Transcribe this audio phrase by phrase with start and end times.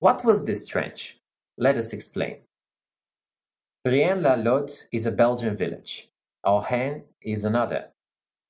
[0.00, 1.18] What was this trench?
[1.56, 2.42] Let us explain.
[3.84, 6.10] Braine l'Alleud is a Belgian village;
[6.44, 7.90] Ohain is another.